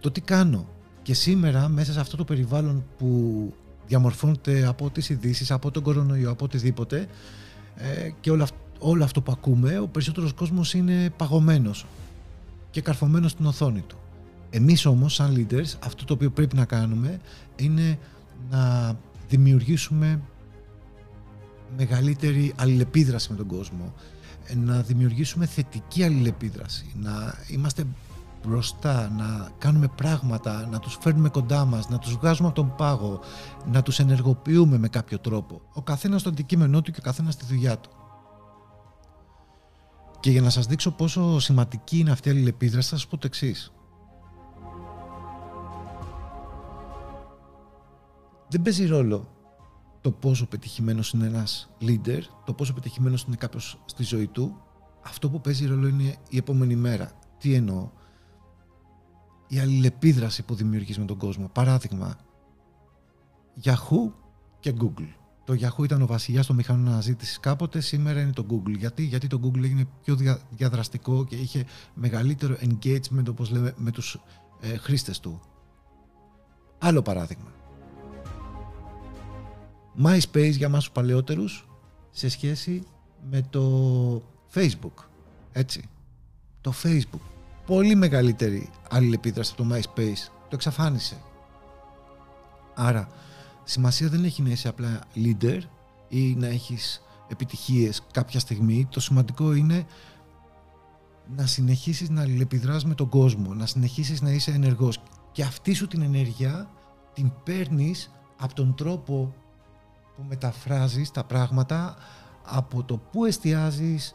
το 0.00 0.10
τι 0.10 0.20
κάνω 0.20 0.68
και 1.02 1.14
σήμερα 1.14 1.68
μέσα 1.68 1.92
σε 1.92 2.00
αυτό 2.00 2.16
το 2.16 2.24
περιβάλλον 2.24 2.84
που 2.98 3.52
διαμορφώνεται 3.86 4.66
από 4.66 4.90
τις 4.90 5.08
ειδήσεις, 5.08 5.50
από 5.50 5.70
τον 5.70 5.82
κορονοϊό, 5.82 6.30
από 6.30 6.44
οτιδήποτε 6.44 7.06
ε, 7.76 8.10
και 8.20 8.30
όλο, 8.30 8.42
αυ- 8.42 8.54
όλο 8.78 9.04
αυτό 9.04 9.20
που 9.22 9.32
ακούμε, 9.32 9.78
ο 9.78 9.88
περισσότερος 9.88 10.32
κόσμος 10.32 10.74
είναι 10.74 11.10
παγωμένος 11.16 11.86
και 12.70 12.80
καρφωμένος 12.80 13.30
στην 13.30 13.46
οθόνη 13.46 13.80
του. 13.80 13.96
Εμείς 14.50 14.86
όμως 14.86 15.14
σαν 15.14 15.34
leaders 15.36 15.74
αυτό 15.78 16.04
το 16.04 16.12
οποίο 16.12 16.30
πρέπει 16.30 16.56
να 16.56 16.64
κάνουμε 16.64 17.20
είναι 17.56 17.98
να 18.50 18.94
δημιουργήσουμε 19.28 20.20
μεγαλύτερη 21.76 22.52
αλληλεπίδραση 22.56 23.30
με 23.30 23.36
τον 23.36 23.46
κόσμο 23.46 23.94
ε, 24.46 24.54
να 24.54 24.80
δημιουργήσουμε 24.80 25.46
θετική 25.46 26.02
αλληλεπίδραση 26.02 26.92
να 26.94 27.34
είμαστε 27.48 27.86
μπροστά, 28.46 29.10
να 29.16 29.50
κάνουμε 29.58 29.88
πράγματα, 29.88 30.68
να 30.70 30.78
τους 30.78 30.98
φέρνουμε 31.00 31.28
κοντά 31.28 31.64
μας, 31.64 31.88
να 31.88 31.98
τους 31.98 32.12
βγάζουμε 32.16 32.48
από 32.48 32.56
τον 32.56 32.74
πάγο, 32.76 33.20
να 33.72 33.82
τους 33.82 33.98
ενεργοποιούμε 33.98 34.78
με 34.78 34.88
κάποιο 34.88 35.18
τρόπο. 35.18 35.60
Ο 35.72 35.82
καθένας 35.82 36.20
στο 36.20 36.28
αντικείμενό 36.28 36.82
του 36.82 36.90
και 36.90 36.98
ο 37.00 37.02
καθένας 37.02 37.34
στη 37.34 37.44
δουλειά 37.48 37.78
του. 37.78 37.90
Και 40.20 40.30
για 40.30 40.40
να 40.40 40.50
σας 40.50 40.66
δείξω 40.66 40.90
πόσο 40.90 41.40
σημαντική 41.40 41.98
είναι 41.98 42.10
αυτή 42.10 42.28
η 42.28 42.30
αλληλεπίδραση 42.30 42.88
θα 42.88 42.96
σας 42.96 43.06
πω 43.06 43.16
το 43.16 43.26
εξής. 43.26 43.72
Δεν 48.48 48.62
παίζει 48.62 48.86
ρόλο 48.86 49.32
το 50.00 50.10
πόσο 50.10 50.46
πετυχημένος 50.46 51.12
είναι 51.12 51.26
ένας 51.26 51.70
leader, 51.80 52.20
το 52.44 52.52
πόσο 52.52 52.72
πετυχημένος 52.74 53.22
είναι 53.22 53.36
κάποιος 53.36 53.82
στη 53.84 54.02
ζωή 54.02 54.26
του. 54.26 54.56
Αυτό 55.04 55.30
που 55.30 55.40
παίζει 55.40 55.66
ρόλο 55.66 55.86
είναι 55.86 56.16
η 56.28 56.36
επόμενη 56.36 56.76
μέρα. 56.76 57.12
Τι 57.38 57.54
εννοώ; 57.54 57.90
Η 59.48 59.58
αλληλεπίδραση 59.58 60.42
που 60.42 60.54
δημιουργείς 60.54 60.98
με 60.98 61.04
τον 61.04 61.16
κόσμο. 61.16 61.48
Παράδειγμα, 61.52 62.16
Yahoo 63.62 64.12
και 64.60 64.74
Google. 64.80 65.08
Το 65.44 65.54
Yahoo 65.60 65.84
ήταν 65.84 66.02
ο 66.02 66.06
βασιλιάς 66.06 66.46
των 66.46 66.56
μηχανών 66.56 66.88
αναζήτησης 66.88 67.40
κάποτε, 67.40 67.80
σήμερα 67.80 68.20
είναι 68.20 68.32
το 68.32 68.46
Google. 68.50 68.76
Γιατί, 68.78 69.02
Γιατί 69.02 69.26
το 69.26 69.40
Google 69.44 69.62
έγινε 69.62 69.86
πιο 70.04 70.16
δια- 70.16 70.40
διαδραστικό 70.50 71.24
και 71.24 71.36
είχε 71.36 71.64
μεγαλύτερο 71.94 72.56
engagement, 72.60 73.24
όπως 73.28 73.50
λέμε, 73.50 73.74
με 73.76 73.90
τους 73.90 74.20
ε, 74.60 74.76
χρήστες 74.76 75.20
του. 75.20 75.40
Άλλο 76.78 77.02
παράδειγμα. 77.02 77.50
MySpace 80.04 80.52
για 80.52 80.68
μας 80.68 80.84
τους 80.84 80.92
παλαιότερους 80.92 81.68
σε 82.10 82.28
σχέση 82.28 82.82
με 83.30 83.42
το 83.50 84.22
Facebook. 84.54 85.04
Έτσι. 85.52 85.88
Το 86.60 86.72
Facebook. 86.82 87.20
Πολύ 87.66 87.94
μεγαλύτερη 87.94 88.70
αλληλεπίδραση 88.90 89.54
από 89.56 89.68
το 89.68 89.74
MySpace. 89.74 90.30
Το 90.48 90.54
εξαφάνισε. 90.54 91.16
Άρα, 92.74 93.08
σημασία 93.64 94.08
δεν 94.08 94.24
έχει 94.24 94.42
να 94.42 94.50
είσαι 94.50 94.68
απλά 94.68 95.00
leader 95.14 95.60
ή 96.08 96.34
να 96.34 96.46
έχεις 96.46 97.02
επιτυχίες 97.28 98.02
κάποια 98.12 98.40
στιγμή. 98.40 98.86
Το 98.90 99.00
σημαντικό 99.00 99.54
είναι 99.54 99.86
να 101.36 101.46
συνεχίσεις 101.46 102.10
να 102.10 102.20
αλληλεπιδράς 102.20 102.84
με 102.84 102.94
τον 102.94 103.08
κόσμο, 103.08 103.54
να 103.54 103.66
συνεχίσεις 103.66 104.20
να 104.22 104.30
είσαι 104.30 104.50
ενεργός. 104.50 105.02
Και 105.32 105.42
αυτή 105.42 105.72
σου 105.72 105.86
την 105.86 106.02
ενέργεια 106.02 106.70
την 107.12 107.32
παίρνεις 107.44 108.10
από 108.36 108.54
τον 108.54 108.74
τρόπο 108.74 109.34
που 110.18 110.24
μεταφράζεις 110.28 111.10
τα 111.10 111.24
πράγματα 111.24 111.96
από 112.44 112.84
το 112.84 112.96
πού 112.96 113.24
εστιάζεις, 113.24 114.14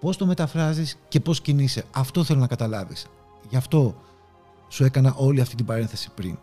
πώς 0.00 0.16
το 0.16 0.26
μεταφράζεις 0.26 0.98
και 1.08 1.20
πώς 1.20 1.40
κινείσαι. 1.40 1.84
Αυτό 1.94 2.24
θέλω 2.24 2.40
να 2.40 2.46
καταλάβεις. 2.46 3.06
Γι' 3.48 3.56
αυτό 3.56 3.96
σου 4.68 4.84
έκανα 4.84 5.14
όλη 5.16 5.40
αυτή 5.40 5.54
την 5.54 5.66
παρένθεση 5.66 6.10
πριν. 6.10 6.38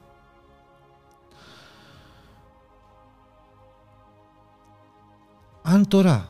Αν 5.61 5.87
τώρα 5.87 6.29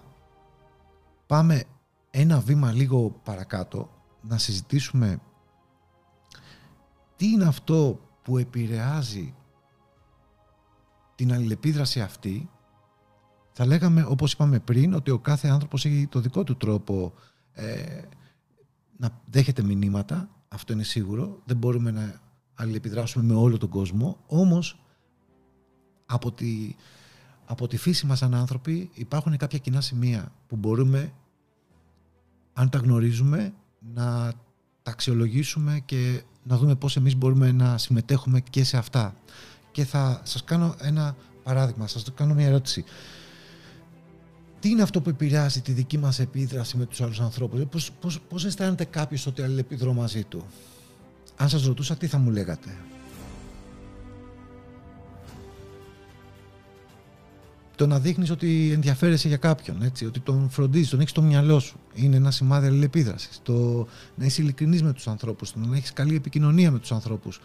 πάμε 1.27 1.63
ένα 2.09 2.39
βήμα 2.39 2.71
λίγο 2.71 3.09
παρακάτω 3.23 3.89
να 4.21 4.37
συζητήσουμε 4.37 5.19
τι 7.15 7.27
είναι 7.27 7.45
αυτό 7.45 7.99
που 8.21 8.37
επηρεάζει 8.37 9.35
την 11.15 11.33
αλληλεπίδραση 11.33 12.01
αυτή 12.01 12.49
θα 13.61 13.67
λέγαμε 13.67 14.05
όπως 14.07 14.31
είπαμε 14.33 14.59
πριν 14.59 14.93
ότι 14.93 15.11
ο 15.11 15.19
κάθε 15.19 15.47
άνθρωπος 15.47 15.85
έχει 15.85 16.07
το 16.07 16.19
δικό 16.19 16.43
του 16.43 16.57
τρόπο 16.57 17.13
ε, 17.53 18.01
να 18.97 19.21
δέχεται 19.25 19.63
μηνύματα 19.63 20.29
αυτό 20.47 20.73
είναι 20.73 20.83
σίγουρο 20.83 21.41
δεν 21.45 21.57
μπορούμε 21.57 21.91
να 21.91 22.21
αλληλεπιδράσουμε 22.55 23.25
με 23.25 23.33
όλο 23.33 23.57
τον 23.57 23.69
κόσμο 23.69 24.17
όμως 24.27 24.79
από 26.05 26.31
τη, 26.31 26.75
από 27.45 27.67
τη 27.67 27.77
φύση 27.77 28.05
μας 28.05 28.17
σαν 28.17 28.33
άνθρωποι 28.33 28.89
υπάρχουν 28.93 29.37
κάποια 29.37 29.59
κοινά 29.59 29.81
σημεία 29.81 30.31
που 30.47 30.55
μπορούμε 30.55 31.13
αν 32.53 32.69
τα 32.69 32.77
γνωρίζουμε 32.77 33.53
να 33.93 34.33
τα 34.81 34.91
αξιολογήσουμε 34.91 35.81
και 35.85 36.21
να 36.43 36.57
δούμε 36.57 36.75
πώς 36.75 36.95
εμείς 36.95 37.15
μπορούμε 37.15 37.51
να 37.51 37.77
συμμετέχουμε 37.77 38.39
και 38.39 38.63
σε 38.63 38.77
αυτά. 38.77 39.15
Και 39.71 39.85
θα 39.85 40.21
σας 40.23 40.43
κάνω 40.43 40.75
ένα 40.79 41.15
παράδειγμα, 41.43 41.87
σας 41.87 42.03
κάνω 42.15 42.33
μια 42.33 42.47
ερώτηση. 42.47 42.83
Τι 44.59 44.69
είναι 44.69 44.81
αυτό 44.81 45.01
που 45.01 45.09
επηρεάζει 45.09 45.61
τη 45.61 45.71
δική 45.71 45.97
μας 45.97 46.19
επίδραση 46.19 46.77
με 46.77 46.85
τους 46.85 47.01
άλλους 47.01 47.19
ανθρώπους, 47.19 47.61
πώς, 47.65 47.91
πώς, 48.01 48.19
πώς 48.19 48.45
αισθάνεται 48.45 48.85
κάποιος 48.85 49.25
ότι 49.25 49.41
αλληλεπιδρώ 49.41 49.93
μαζί 49.93 50.23
του; 50.23 50.45
Αν 51.37 51.49
σας 51.49 51.63
ρωτούσα 51.65 51.95
τι 51.95 52.07
θα 52.07 52.17
μου 52.17 52.29
λέγατε; 52.31 52.69
το 57.75 57.87
να 57.87 57.99
δείχνεις 57.99 58.29
ότι 58.29 58.71
ενδιαφέρεσαι 58.71 59.27
για 59.27 59.37
κάποιον, 59.37 59.81
έτσι, 59.81 60.05
ότι 60.05 60.19
τον 60.19 60.49
φροντίζεις, 60.49 60.89
τον 60.89 60.99
έχεις 60.99 61.11
στο 61.11 61.21
μυαλό 61.21 61.59
σου. 61.59 61.79
Είναι 61.93 62.15
ένα 62.15 62.31
σημάδι 62.31 62.67
αλληλεπίδρασης. 62.67 63.39
Το 63.43 63.87
να 64.15 64.25
είσαι 64.25 64.41
ειλικρινής 64.41 64.83
με 64.83 64.93
τους 64.93 65.07
ανθρώπους, 65.07 65.51
το 65.51 65.59
να 65.59 65.75
έχεις 65.75 65.93
καλή 65.93 66.15
επικοινωνία 66.15 66.71
με 66.71 66.79
τους 66.79 66.91
ανθρώπους. 66.91 67.41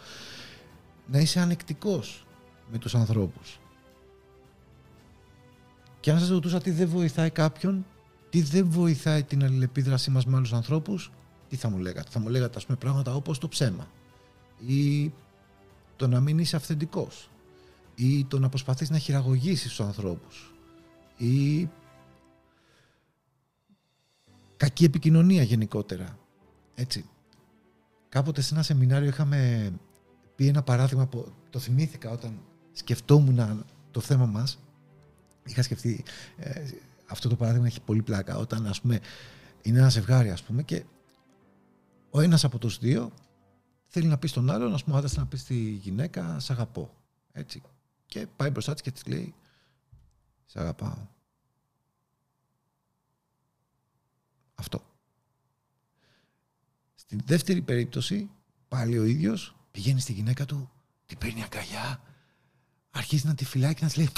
Να 1.11 1.19
είσαι 1.19 1.39
ανεκτικός 1.39 2.25
με 2.71 2.77
τους 2.77 2.95
ανθρώπους. 2.95 3.59
Και 6.05 6.11
αν 6.11 6.19
σας 6.19 6.29
ρωτούσα 6.29 6.61
τι 6.61 6.71
δεν 6.71 6.87
βοηθάει 6.87 7.29
κάποιον, 7.29 7.85
τι 8.29 8.41
δεν 8.41 8.69
βοηθάει 8.69 9.23
την 9.23 9.43
αλληλεπίδρασή 9.43 10.11
μας 10.11 10.25
με 10.25 10.35
άλλους 10.35 10.53
ανθρώπους, 10.53 11.11
τι 11.49 11.55
θα 11.55 11.69
μου 11.69 11.77
λέγατε. 11.77 12.09
Θα 12.11 12.19
μου 12.19 12.27
λέγατε, 12.27 12.57
ας 12.57 12.65
πούμε, 12.65 12.77
πράγματα 12.77 13.15
όπως 13.15 13.37
το 13.37 13.47
ψέμα 13.47 13.87
ή 14.67 15.11
το 15.95 16.07
να 16.07 16.19
μην 16.19 16.39
είσαι 16.39 16.55
αυθεντικός 16.55 17.29
ή 17.95 18.25
το 18.25 18.39
να 18.39 18.49
προσπαθείς 18.49 18.89
να 18.89 18.97
χειραγωγήσεις 18.97 19.69
τους 19.69 19.79
ανθρώπους 19.81 20.53
ή 21.17 21.69
κακή 24.57 24.83
επικοινωνία 24.83 25.43
γενικότερα. 25.43 26.17
Έτσι. 26.75 27.05
Κάποτε 28.09 28.41
σε 28.41 28.53
ένα 28.53 28.63
σεμινάριο 28.63 29.07
είχαμε 29.07 29.71
πει 30.35 30.47
ένα 30.47 30.63
παράδειγμα 30.63 31.05
που 31.07 31.33
το 31.49 31.59
θυμήθηκα 31.59 32.11
όταν 32.11 32.39
σκεφτόμουν 32.71 33.65
το 33.91 33.99
θέμα 33.99 34.25
μας. 34.25 34.59
Είχα 35.45 35.61
σκεφτεί, 35.61 36.03
ε, 36.37 36.63
αυτό 37.05 37.29
το 37.29 37.35
παράδειγμα 37.35 37.67
έχει 37.67 37.81
πολύ 37.81 38.01
πλάκα, 38.01 38.37
όταν 38.37 38.67
ας 38.67 38.81
πούμε 38.81 38.99
είναι 39.61 39.79
ένα 39.79 39.89
ζευγάρι 39.89 40.29
ας 40.29 40.43
πούμε 40.43 40.63
και 40.63 40.83
ο 42.09 42.19
ένας 42.21 42.43
από 42.43 42.57
τους 42.57 42.77
δύο 42.77 43.11
θέλει 43.87 44.07
να 44.07 44.17
πει 44.17 44.27
στον 44.27 44.49
άλλον, 44.49 44.73
ας 44.73 44.83
πούμε, 44.83 45.01
να 45.15 45.25
πεις 45.25 45.41
στη 45.41 45.55
γυναίκα, 45.55 46.39
σ' 46.39 46.49
αγαπώ. 46.49 46.93
Έτσι. 47.31 47.61
Και 48.05 48.27
πάει 48.35 48.49
μπροστά 48.49 48.73
της 48.73 48.81
και 48.81 48.91
της 48.91 49.05
λέει 49.05 49.33
«Σε 50.45 50.59
αγαπάω». 50.59 51.07
Αυτό. 54.55 54.81
Στην 56.95 57.21
δεύτερη 57.25 57.61
περίπτωση, 57.61 58.29
πάλι 58.67 58.97
ο 58.97 59.03
ίδιος 59.03 59.55
πηγαίνει 59.71 59.99
στη 59.99 60.13
γυναίκα 60.13 60.45
του, 60.45 60.69
την 61.05 61.17
παίρνει 61.17 61.43
αγκαλιά, 61.43 62.01
αρχίζει 62.91 63.27
να 63.27 63.35
τη 63.35 63.45
φυλάει 63.45 63.73
και 63.73 63.81
να 63.81 63.87
της 63.87 63.97
λέει 63.97 64.09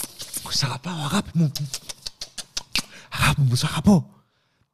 «Σ' 0.50 0.64
αγαπάω 0.64 1.04
αγάπη 1.04 1.30
μου, 1.34 1.52
αγάπη 3.12 3.42
μου, 3.42 3.56
σ' 3.56 3.64
αγαπώ». 3.64 4.10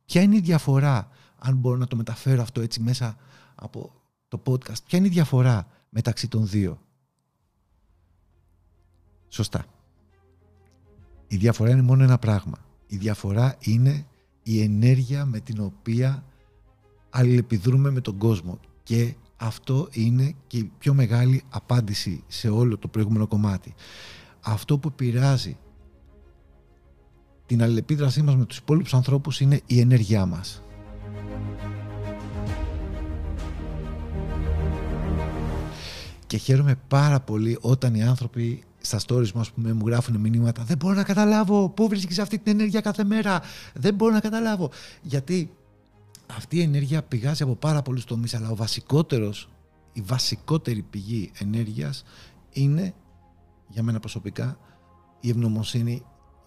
Ποια 0.06 0.22
είναι 0.22 0.36
η 0.36 0.40
διαφορά, 0.40 1.10
αν 1.40 1.56
μπορώ 1.56 1.78
να 1.78 1.88
το 1.88 1.96
μεταφέρω 1.96 2.42
αυτό 2.42 2.62
έτσι 2.62 2.80
μέσα 2.80 3.18
από 3.56 3.94
το 4.28 4.42
podcast, 4.46 4.84
ποια 4.86 4.98
είναι 4.98 5.08
η 5.08 5.10
διαφορά 5.10 5.68
μεταξύ 5.90 6.28
των 6.28 6.48
δύο; 6.48 6.80
Σωστά. 9.34 9.66
Η 11.28 11.36
διαφορά 11.36 11.72
είναι 11.72 11.82
μόνο 11.82 12.04
ένα 12.04 12.18
πράγμα. 12.18 12.58
Η 12.88 12.98
διαφορά 12.98 13.56
είναι 13.60 14.06
η 14.44 14.62
ενέργεια 14.62 15.26
με 15.26 15.40
την 15.40 15.62
οποία 15.62 16.24
αλληλεπιδρούμε 17.10 17.92
με 17.92 18.02
τον 18.02 18.18
κόσμο. 18.18 18.60
Και 18.84 19.16
αυτό 19.38 19.88
είναι 19.92 20.36
και 20.48 20.58
η 20.58 20.72
πιο 20.78 20.94
μεγάλη 20.94 21.44
απάντηση 21.50 22.24
σε 22.28 22.50
όλο 22.50 22.78
το 22.78 22.88
προηγούμενο 22.88 23.28
κομμάτι. 23.28 23.74
Αυτό 24.42 24.78
που 24.78 24.92
πειράζει 24.92 25.58
την 27.54 27.64
αλληλεπίδρασή 27.64 28.22
μας 28.22 28.36
με 28.36 28.46
τους 28.46 28.58
υπόλοιπους 28.58 28.94
ανθρώπους 28.94 29.40
είναι 29.40 29.62
η 29.66 29.80
ενέργειά 29.80 30.26
μας. 30.26 30.62
Και 36.28 36.38
χαίρομαι 36.38 36.76
πάρα 36.88 37.20
πολύ 37.20 37.58
όταν 37.62 37.96
οι 37.96 38.04
άνθρωποι 38.04 38.64
στα 38.82 39.00
stories 39.08 39.32
μου, 39.32 39.42
ας 39.42 39.52
πούμε, 39.52 39.74
μου 39.74 39.88
γράφουν 39.88 40.20
μηνύματα. 40.20 40.64
Δεν 40.64 40.78
μπορώ 40.78 40.94
να 40.94 41.04
καταλάβω 41.04 41.70
πού 41.70 41.88
βρίσκεις 41.88 42.20
αυτή 42.20 42.40
την 42.40 42.52
ενέργεια 42.52 42.82
κάθε 42.82 43.04
μέρα. 43.04 43.42
Δεν 43.74 43.94
μπορώ 43.94 44.14
να 44.14 44.20
καταλάβω. 44.20 44.70
Γιατί 45.02 45.54
αυτή 46.36 46.58
η 46.58 46.62
ενέργεια 46.62 47.04
πηγάζει 47.04 47.44
από 47.44 47.56
πάρα 47.56 47.82
πολλούς 47.82 48.06
τομείς, 48.06 48.34
αλλά 48.34 48.50
ο 48.50 48.56
βασικότερος, 48.56 49.50
η 49.94 50.02
βασικότερη 50.02 50.82
πηγή 50.82 51.32
ενέργειας 51.40 52.04
είναι, 52.52 52.94
για 53.68 53.84
μένα 53.84 54.00
προσωπικά, 54.00 54.58
η 55.20 55.30
ευγνωμοσύνη 55.30 56.04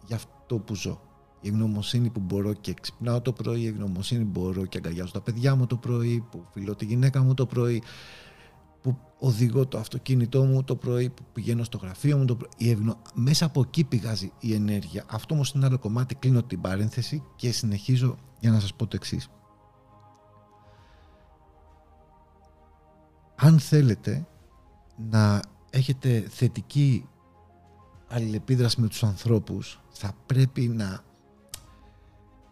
για 0.07 0.17
αυτό 0.17 0.59
που 0.59 0.75
ζω. 0.75 1.01
Η 1.41 1.49
ευγνωμοσύνη 1.49 2.11
που 2.11 2.21
μπορώ 2.21 2.53
και 2.53 2.75
ξυπνάω 2.81 3.21
το 3.21 3.33
πρωί, 3.33 3.61
η 3.61 3.67
ευγνωμοσύνη 3.67 4.25
που 4.25 4.41
μπορώ 4.41 4.67
και 4.67 4.79
αγκαλιάζω 4.79 5.13
τα 5.13 5.21
παιδιά 5.21 5.55
μου 5.55 5.67
το 5.67 5.77
πρωί, 5.77 6.25
που 6.31 6.45
φιλώ 6.53 6.75
τη 6.75 6.85
γυναίκα 6.85 7.23
μου 7.23 7.35
το 7.35 7.47
πρωί, 7.47 7.83
που 8.83 8.99
οδηγώ 9.19 9.67
το 9.67 9.79
αυτοκίνητό 9.79 10.45
μου 10.45 10.65
το 10.65 10.77
πρωί, 10.77 11.09
που 11.09 11.23
πηγαίνω 11.33 11.65
στο 11.65 11.79
γραφείο 11.79 12.19
μου 12.19 12.25
το 12.25 12.37
πρωί. 12.37 12.51
Η 12.57 12.71
ευγνω... 12.71 12.97
Μέσα 13.15 13.45
από 13.45 13.61
εκεί 13.61 13.85
πηγάζει 13.85 14.33
η 14.39 14.55
ενέργεια. 14.55 15.05
Αυτό 15.11 15.35
όμως 15.35 15.51
είναι 15.51 15.67
άλλο 15.67 15.79
κομμάτι. 15.79 16.15
Κλείνω 16.15 16.43
την 16.43 16.61
παρένθεση 16.61 17.23
και 17.37 17.53
συνεχίζω 17.53 18.17
για 18.41 18.51
να 18.51 18.61
σας 18.61 18.75
πω 18.75 18.87
το 18.87 18.97
εξής. 18.97 19.29
Αν 23.37 23.59
θέλετε 23.59 24.27
να 25.11 25.43
έχετε 25.71 26.27
θετική 26.29 27.09
αλληλεπίδραση 28.09 28.81
με 28.81 28.89
τους 28.89 29.03
ανθρώπους 29.03 29.81
θα 29.89 30.13
πρέπει 30.27 30.61
να 30.61 31.05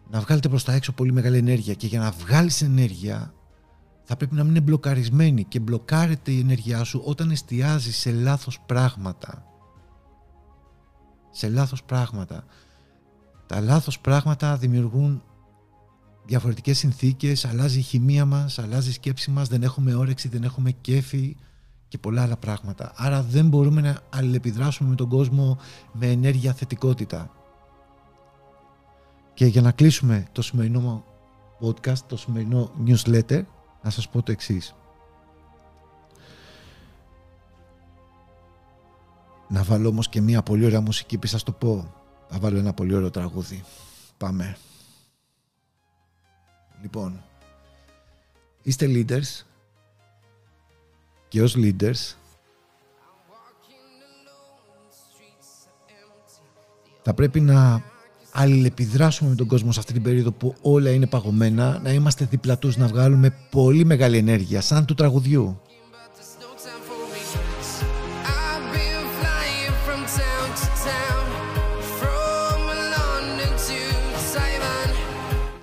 να 0.09 0.19
βγάλετε 0.19 0.49
προς 0.49 0.63
τα 0.63 0.73
έξω 0.73 0.91
πολύ 0.91 1.11
μεγάλη 1.11 1.37
ενέργεια 1.37 1.73
και 1.73 1.87
για 1.87 1.99
να 1.99 2.11
βγάλεις 2.11 2.61
ενέργεια 2.61 3.33
θα 4.03 4.15
πρέπει 4.15 4.35
να 4.35 4.43
μην 4.43 4.51
είναι 4.51 4.61
μπλοκαρισμένη 4.61 5.43
και 5.43 5.59
μπλοκάρεται 5.59 6.31
η 6.31 6.39
ενέργειά 6.39 6.83
σου 6.83 7.01
όταν 7.05 7.31
εστιάζεις 7.31 7.97
σε 7.97 8.11
λάθος 8.11 8.59
πράγματα. 8.65 9.45
Σε 11.31 11.49
λάθος 11.49 11.83
πράγματα. 11.83 12.45
Τα 13.45 13.59
λάθος 13.61 13.99
πράγματα 13.99 14.57
δημιουργούν 14.57 15.23
διαφορετικές 16.25 16.77
συνθήκες, 16.77 17.45
αλλάζει 17.45 17.79
η 17.79 17.81
χημεία 17.81 18.25
μας, 18.25 18.59
αλλάζει 18.59 18.89
η 18.89 18.93
σκέψη 18.93 19.31
μας, 19.31 19.47
δεν 19.47 19.63
έχουμε 19.63 19.93
όρεξη, 19.93 20.27
δεν 20.27 20.43
έχουμε 20.43 20.71
κέφι 20.71 21.35
και 21.95 22.01
πολλά 22.01 22.21
άλλα 22.21 22.37
πράγματα. 22.37 22.91
Άρα 22.95 23.21
δεν 23.21 23.47
μπορούμε 23.47 23.81
να 23.81 23.99
αλληλεπιδράσουμε 24.09 24.89
με 24.89 24.95
τον 24.95 25.09
κόσμο 25.09 25.57
με 25.91 26.07
ενέργεια 26.07 26.53
θετικότητα. 26.53 27.31
Και 29.33 29.45
για 29.45 29.61
να 29.61 29.71
κλείσουμε 29.71 30.27
το 30.31 30.41
σημερινό 30.41 31.03
podcast, 31.61 31.97
το 32.07 32.17
σημερινό 32.17 32.71
newsletter, 32.85 33.43
να 33.83 33.89
σας 33.89 34.09
πω 34.09 34.21
το 34.21 34.31
εξής. 34.31 34.75
Να 39.47 39.63
βάλω 39.63 39.89
όμως 39.89 40.09
και 40.09 40.21
μια 40.21 40.43
πολύ 40.43 40.65
ωραία 40.65 40.81
μουσική, 40.81 41.17
πει 41.17 41.27
σας 41.27 41.43
το 41.43 41.51
πω. 41.51 41.93
Θα 42.27 42.39
βάλω 42.39 42.57
ένα 42.57 42.73
πολύ 42.73 42.95
ωραίο 42.95 43.09
τραγούδι. 43.09 43.63
Πάμε. 44.17 44.57
Λοιπόν, 46.81 47.23
είστε 48.61 48.85
leaders 48.89 49.45
και 51.35 51.41
ως 51.41 51.55
leaders 51.57 52.15
θα 57.01 57.13
πρέπει 57.13 57.39
να 57.39 57.83
αλληλεπιδράσουμε 58.31 59.29
με 59.29 59.35
τον 59.35 59.47
κόσμο 59.47 59.71
σε 59.71 59.79
αυτή 59.79 59.93
την 59.93 60.01
περίοδο 60.01 60.31
που 60.31 60.55
όλα 60.61 60.89
είναι 60.89 61.07
παγωμένα, 61.07 61.79
να 61.83 61.91
είμαστε 61.91 62.25
δίπλα 62.25 62.57
τους, 62.57 62.77
να 62.77 62.87
βγάλουμε 62.87 63.35
πολύ 63.51 63.85
μεγάλη 63.85 64.17
ενέργεια, 64.17 64.61
σαν 64.61 64.85
του 64.85 64.93
τραγουδιού. 64.93 65.59
There's 65.61 66.35
no 66.43 66.49
time 66.65 66.81
for 66.87 66.99
weakness. 67.13 67.69
I've 68.39 68.65
been 68.75 69.03
flying 69.19 69.73
from 69.85 70.01
town 70.19 70.47
to 70.61 70.67
town, 70.89 71.25
from 71.99 72.59
London 72.95 73.51
to 73.67 73.79
Taiwan. 74.33 74.89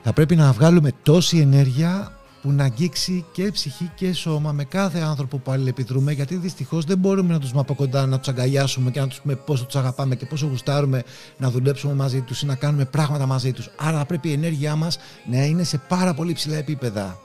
Θα 0.02 0.12
πρέπει 0.12 0.36
να 0.36 0.52
βγάλουμε 0.52 0.92
τόση 1.02 1.38
ενέργεια 1.38 2.21
που 2.42 2.52
να 2.52 2.64
αγγίξει 2.64 3.24
και 3.32 3.50
ψυχή 3.52 3.90
και 3.94 4.12
σώμα 4.12 4.52
με 4.52 4.64
κάθε 4.64 4.98
άνθρωπο 5.00 5.38
που 5.38 5.50
αλληλεπιδρούμε 5.50 6.12
γιατί 6.12 6.36
δυστυχώς 6.36 6.84
δεν 6.84 6.98
μπορούμε 6.98 7.32
να 7.32 7.38
τους 7.38 7.52
από 7.54 7.74
κοντά 7.74 8.06
να 8.06 8.18
τους 8.18 8.28
αγκαλιάσουμε 8.28 8.90
και 8.90 9.00
να 9.00 9.08
τους 9.08 9.20
πούμε 9.20 9.34
πόσο 9.34 9.64
τους 9.64 9.76
αγαπάμε 9.76 10.16
και 10.16 10.26
πόσο 10.26 10.46
γουστάρουμε 10.46 11.02
να 11.38 11.50
δουλέψουμε 11.50 11.94
μαζί 11.94 12.20
τους 12.20 12.42
ή 12.42 12.46
να 12.46 12.54
κάνουμε 12.54 12.84
πράγματα 12.84 13.26
μαζί 13.26 13.52
τους. 13.52 13.70
Άρα 13.76 14.04
πρέπει 14.04 14.28
η 14.28 14.32
ενέργειά 14.32 14.76
μας 14.76 14.98
να 15.30 15.44
είναι 15.44 15.64
σε 15.64 15.78
πάρα 15.88 16.14
πολύ 16.14 16.32
ψηλά 16.32 16.56
επίπεδα. 16.56 17.20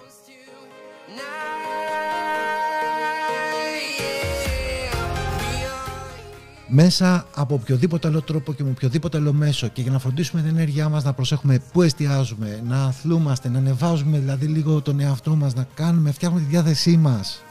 Μέσα 6.67 7.25
από 7.33 7.53
οποιοδήποτε 7.53 8.07
άλλο 8.07 8.21
τρόπο 8.21 8.53
και 8.53 8.63
με 8.63 8.69
οποιοδήποτε 8.69 9.17
άλλο 9.17 9.33
μέσο 9.33 9.67
και 9.67 9.81
για 9.81 9.91
να 9.91 9.99
φροντίσουμε 9.99 10.41
την 10.41 10.49
ενέργειά 10.49 10.89
μας 10.89 11.03
να 11.03 11.13
προσέχουμε 11.13 11.61
πού 11.71 11.81
εστιάζουμε, 11.81 12.61
να 12.67 12.83
αθλούμαστε, 12.83 13.49
να 13.49 13.57
ανεβάζουμε 13.57 14.19
δηλαδή 14.19 14.45
λίγο 14.45 14.81
τον 14.81 14.99
εαυτό 14.99 15.35
μας, 15.35 15.53
να 15.53 15.67
κάνουμε, 15.73 16.11
φτιάχνουμε 16.11 16.43
τη 16.43 16.49
διάθεσή 16.49 16.97
μας. 16.97 17.41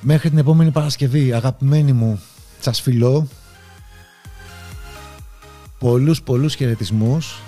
Μέχρι 0.00 0.28
την 0.28 0.38
επόμενη 0.38 0.70
Παρασκευή, 0.70 1.32
αγαπημένοι 1.32 1.92
μου, 1.92 2.20
σας 2.60 2.80
φιλώ. 2.80 3.26
Πολλούς 5.78 6.22
πολλούς 6.22 6.54
χαιρετισμούς. 6.54 7.40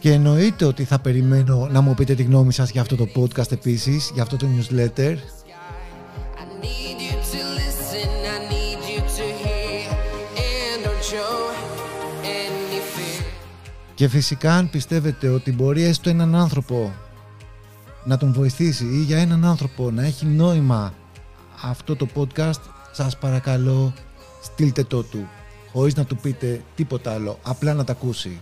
Και 0.00 0.12
εννοείται 0.12 0.64
ότι 0.64 0.84
θα 0.84 0.98
περιμένω 0.98 1.68
να 1.70 1.80
μου 1.80 1.94
πείτε 1.94 2.14
τη 2.14 2.22
γνώμη 2.22 2.52
σας 2.52 2.70
για 2.70 2.80
αυτό 2.80 2.96
το 2.96 3.06
podcast 3.16 3.52
επίσης, 3.52 4.10
για 4.14 4.22
αυτό 4.22 4.36
το 4.36 4.46
newsletter. 4.46 5.16
I 6.40 6.44
need 6.62 6.98
you 7.06 7.16
to 7.32 7.40
listen, 7.60 8.10
I 8.34 8.38
need 8.52 8.80
you 8.90 9.00
to 9.16 9.26
hear, 9.42 9.84
and 10.48 10.84
don't 10.84 11.04
show 11.12 11.34
any 12.22 12.80
fear. 12.94 13.24
Και 13.94 14.08
φυσικά 14.08 14.54
αν 14.54 14.70
πιστεύετε 14.70 15.28
ότι 15.28 15.52
μπορεί 15.52 15.82
έστω 15.82 16.10
έναν 16.10 16.34
άνθρωπο 16.34 16.92
να 18.04 18.16
τον 18.16 18.32
βοηθήσει 18.32 18.84
ή 18.84 19.02
για 19.02 19.18
έναν 19.18 19.44
άνθρωπο 19.44 19.90
να 19.90 20.04
έχει 20.04 20.26
νόημα 20.26 20.94
αυτό 21.62 21.96
το 21.96 22.06
podcast, 22.14 22.60
σας 22.92 23.18
παρακαλώ 23.18 23.92
στείλτε 24.42 24.84
το 24.84 25.02
του, 25.02 25.28
χωρίς 25.72 25.94
να 25.94 26.04
του 26.04 26.16
πείτε 26.16 26.60
τίποτα 26.74 27.12
άλλο, 27.12 27.38
απλά 27.42 27.74
να 27.74 27.84
τα 27.84 27.92
ακούσει. 27.92 28.40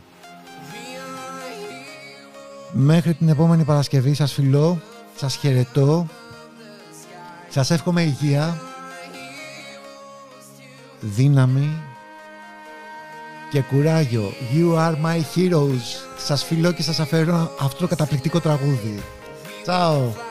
Μέχρι 2.72 3.14
την 3.14 3.28
επόμενη 3.28 3.64
Παρασκευή 3.64 4.14
σας 4.14 4.32
φιλώ, 4.32 4.80
σας 5.16 5.36
χαιρετώ, 5.36 6.06
σας 7.48 7.70
εύχομαι 7.70 8.02
υγεία, 8.02 8.60
δύναμη 11.00 11.82
και 13.50 13.62
κουράγιο. 13.62 14.32
You 14.54 14.76
are 14.76 14.94
my 15.04 15.20
heroes. 15.34 15.82
Σας 16.18 16.44
φιλώ 16.44 16.72
και 16.72 16.82
σας 16.82 17.00
αφαιρώ 17.00 17.50
αυτό 17.60 17.78
το 17.78 17.86
καταπληκτικό 17.86 18.40
τραγούδι. 18.40 19.02
Τσάω. 19.62 20.27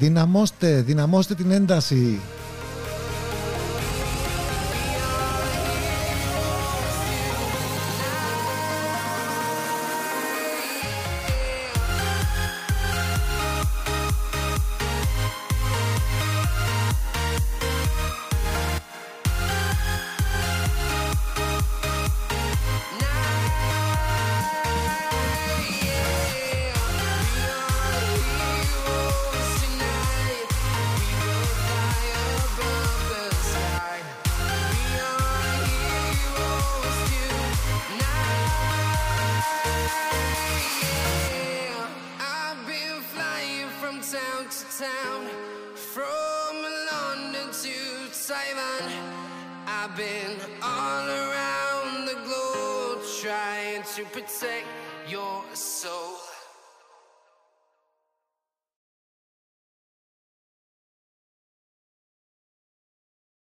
Δυναμώστε, 0.00 0.82
δυναμώστε 0.82 1.34
την 1.34 1.50
ένταση. 1.50 2.20